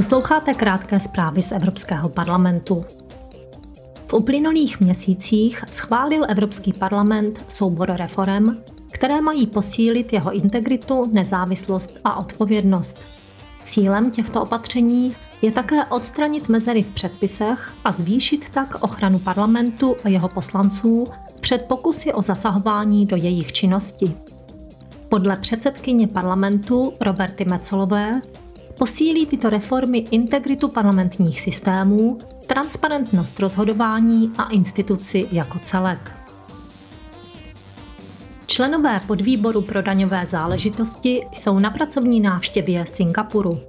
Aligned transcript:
Posloucháte 0.00 0.54
krátké 0.54 1.00
zprávy 1.00 1.42
z 1.42 1.52
Evropského 1.52 2.08
parlamentu. 2.08 2.84
V 4.06 4.12
uplynulých 4.12 4.80
měsících 4.80 5.64
schválil 5.70 6.26
Evropský 6.28 6.72
parlament 6.72 7.44
soubor 7.48 7.90
reform, 7.90 8.56
které 8.90 9.20
mají 9.20 9.46
posílit 9.46 10.12
jeho 10.12 10.32
integritu, 10.32 11.10
nezávislost 11.12 11.98
a 12.04 12.16
odpovědnost. 12.16 13.00
Cílem 13.64 14.10
těchto 14.10 14.42
opatření 14.42 15.16
je 15.42 15.52
také 15.52 15.84
odstranit 15.84 16.48
mezery 16.48 16.82
v 16.82 16.94
předpisech 16.94 17.72
a 17.84 17.92
zvýšit 17.92 18.48
tak 18.48 18.82
ochranu 18.82 19.18
parlamentu 19.18 19.96
a 20.04 20.08
jeho 20.08 20.28
poslanců 20.28 21.04
před 21.40 21.64
pokusy 21.68 22.12
o 22.12 22.22
zasahování 22.22 23.06
do 23.06 23.16
jejich 23.16 23.52
činnosti. 23.52 24.14
Podle 25.08 25.36
předsedkyně 25.36 26.08
parlamentu 26.08 26.92
Roberty 27.00 27.44
Mecolové 27.44 28.20
posílí 28.80 29.26
tyto 29.26 29.50
reformy 29.50 29.98
integritu 29.98 30.68
parlamentních 30.68 31.40
systémů, 31.40 32.18
transparentnost 32.46 33.40
rozhodování 33.40 34.32
a 34.38 34.48
instituci 34.48 35.28
jako 35.32 35.58
celek. 35.58 36.12
Členové 38.46 39.00
podvýboru 39.06 39.62
pro 39.62 39.82
daňové 39.82 40.26
záležitosti 40.26 41.24
jsou 41.32 41.58
na 41.58 41.70
pracovní 41.70 42.20
návštěvě 42.20 42.86
Singapuru. 42.86 43.60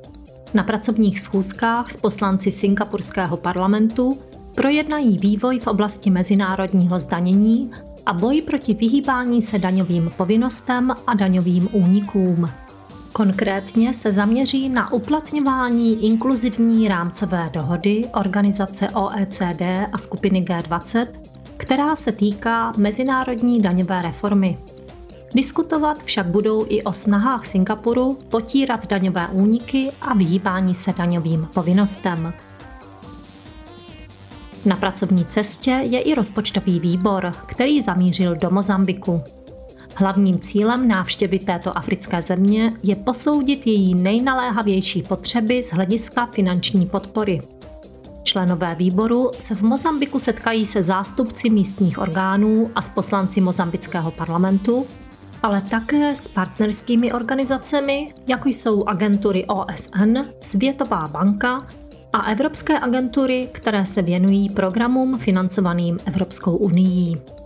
Na 0.54 0.64
pracovních 0.64 1.20
schůzkách 1.20 1.92
s 1.92 1.98
poslanci 1.98 2.52
singapurského 2.52 3.38
parlamentu 3.38 4.20
projednají 4.56 5.18
vývoj 5.18 5.60
v 5.60 5.68
oblasti 5.68 6.10
mezinárodního 6.10 7.00
zdanění 7.00 7.72
a 8.06 8.14
boj 8.14 8.42
proti 8.42 8.74
vyhýbání 8.74 9.42
se 9.42 9.60
daňovým 9.60 10.12
povinnostem 10.18 10.92
a 11.08 11.14
daňovým 11.14 11.70
únikům. 11.72 12.50
Konkrétně 13.14 13.94
se 13.94 14.12
zaměří 14.12 14.70
na 14.70 14.94
uplatňování 14.94 16.06
inkluzivní 16.06 16.88
rámcové 16.88 17.50
dohody 17.54 18.10
organizace 18.14 18.90
OECD 18.90 19.62
a 19.92 19.98
skupiny 19.98 20.42
G20, 20.42 21.08
která 21.58 21.96
se 21.96 22.12
týká 22.12 22.74
mezinárodní 22.78 23.62
daňové 23.62 24.02
reformy. 24.02 24.58
Diskutovat 25.36 26.04
však 26.04 26.30
budou 26.30 26.66
i 26.70 26.84
o 26.84 26.94
snahách 26.94 27.46
Singapuru 27.46 28.18
potírat 28.30 28.88
daňové 28.88 29.28
úniky 29.28 29.90
a 30.02 30.14
vyhýbání 30.14 30.76
se 30.76 30.94
daňovým 30.94 31.48
povinnostem. 31.54 32.34
Na 34.66 34.76
pracovní 34.76 35.26
cestě 35.26 35.72
je 35.72 36.02
i 36.02 36.16
rozpočtový 36.16 36.80
výbor, 36.80 37.34
který 37.46 37.82
zamířil 37.82 38.36
do 38.36 38.50
Mozambiku. 38.50 39.24
Hlavním 39.96 40.40
cílem 40.40 40.88
návštěvy 40.88 41.40
této 41.40 41.78
africké 41.78 42.22
země 42.22 42.72
je 42.84 42.96
posoudit 42.96 43.68
její 43.68 43.96
nejnaléhavější 43.96 45.04
potřeby 45.04 45.64
z 45.64 45.72
hlediska 45.72 46.26
finanční 46.26 46.86
podpory. 46.86 47.40
Členové 48.24 48.76
výboru 48.76 49.32
se 49.40 49.56
v 49.56 49.62
Mozambiku 49.62 50.20
setkají 50.20 50.66
se 50.66 50.84
zástupci 50.84 51.50
místních 51.50 52.00
orgánů 52.00 52.72
a 52.76 52.82
s 52.82 52.90
poslanci 52.90 53.42
mozambického 53.42 54.12
parlamentu, 54.12 54.86
ale 55.44 55.62
také 55.62 56.16
s 56.16 56.28
partnerskými 56.28 57.14
organizacemi, 57.14 58.14
jako 58.28 58.50
jsou 58.50 58.84
agentury 58.84 59.46
OSN, 59.46 60.18
Světová 60.42 61.08
banka 61.08 61.68
a 62.14 62.32
evropské 62.32 62.80
agentury, 62.80 63.50
které 63.52 63.86
se 63.86 64.02
věnují 64.02 64.50
programům 64.50 65.20
financovaným 65.20 66.00
Evropskou 66.06 66.56
unii. 66.56 67.41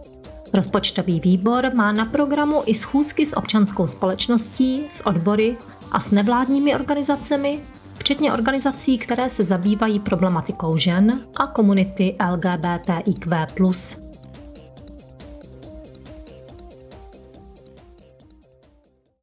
Rozpočtový 0.55 1.19
výbor 1.19 1.71
má 1.75 1.91
na 1.91 2.05
programu 2.05 2.63
i 2.65 2.73
schůzky 2.73 3.25
s 3.25 3.37
občanskou 3.37 3.87
společností, 3.87 4.83
s 4.89 5.05
odbory 5.07 5.57
a 5.91 5.99
s 5.99 6.11
nevládními 6.11 6.75
organizacemi, 6.75 7.59
včetně 7.97 8.33
organizací, 8.33 8.97
které 8.97 9.29
se 9.29 9.43
zabývají 9.43 9.99
problematikou 9.99 10.77
žen 10.77 11.21
a 11.37 11.47
komunity 11.47 12.15
LGBTIQ+. 12.31 13.47